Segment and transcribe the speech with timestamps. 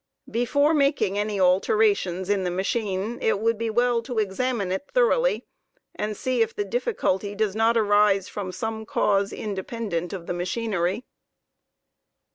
[0.31, 5.45] Before making any alterations in the machine it would be well to examine it thoroughly,
[5.93, 11.05] and see if the difficulty does not arise from some cause independent of the machinery.